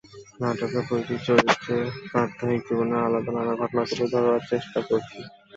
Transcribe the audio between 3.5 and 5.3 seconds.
ঘটনা তুলে ধরার চেষ্টা করছি।